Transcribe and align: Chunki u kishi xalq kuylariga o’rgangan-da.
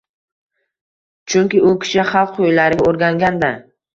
Chunki 1.33 1.61
u 1.71 1.75
kishi 1.85 2.07
xalq 2.13 2.33
kuylariga 2.39 2.89
o’rgangan-da. 2.93 3.55